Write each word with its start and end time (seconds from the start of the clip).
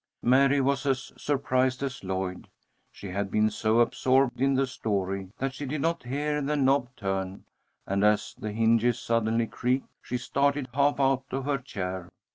Mary 0.23 0.59
was 0.59 0.87
as 0.87 1.13
surprised 1.15 1.83
as 1.83 2.03
Lloyd. 2.03 2.47
She 2.91 3.09
had 3.09 3.29
been 3.29 3.51
so 3.51 3.81
absorbed 3.81 4.41
in 4.41 4.55
the 4.55 4.65
story 4.65 5.29
that 5.37 5.53
she 5.53 5.67
did 5.67 5.81
not 5.81 6.01
hear 6.01 6.41
the 6.41 6.55
knob 6.55 6.89
turn, 6.95 7.43
and 7.85 8.03
as 8.03 8.33
the 8.35 8.51
hinges 8.51 8.99
suddenly 8.99 9.45
creaked, 9.45 9.89
she 10.01 10.17
started 10.17 10.67
half 10.73 10.99
out 10.99 11.25
of 11.29 11.45
her 11.45 11.59
chair. 11.59 12.09